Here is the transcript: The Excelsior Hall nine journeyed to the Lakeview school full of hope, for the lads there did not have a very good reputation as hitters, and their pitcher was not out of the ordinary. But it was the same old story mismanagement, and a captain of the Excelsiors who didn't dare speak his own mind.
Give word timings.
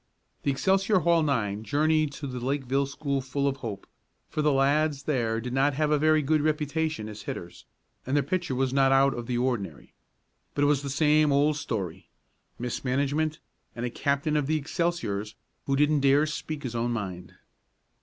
The 0.41 0.49
Excelsior 0.49 1.01
Hall 1.01 1.21
nine 1.21 1.63
journeyed 1.63 2.11
to 2.13 2.25
the 2.25 2.39
Lakeview 2.39 2.87
school 2.87 3.21
full 3.21 3.47
of 3.47 3.57
hope, 3.57 3.85
for 4.29 4.41
the 4.41 4.51
lads 4.51 5.03
there 5.03 5.39
did 5.39 5.53
not 5.53 5.75
have 5.75 5.91
a 5.91 5.99
very 5.99 6.23
good 6.23 6.41
reputation 6.41 7.07
as 7.07 7.21
hitters, 7.21 7.65
and 8.03 8.15
their 8.15 8.23
pitcher 8.23 8.55
was 8.55 8.73
not 8.73 8.91
out 8.91 9.13
of 9.13 9.27
the 9.27 9.37
ordinary. 9.37 9.93
But 10.55 10.63
it 10.63 10.65
was 10.65 10.81
the 10.81 10.89
same 10.89 11.31
old 11.31 11.55
story 11.57 12.09
mismanagement, 12.57 13.37
and 13.75 13.85
a 13.85 13.91
captain 13.91 14.35
of 14.35 14.47
the 14.47 14.57
Excelsiors 14.57 15.35
who 15.67 15.75
didn't 15.75 15.99
dare 15.99 16.25
speak 16.25 16.63
his 16.63 16.73
own 16.73 16.89
mind. 16.89 17.35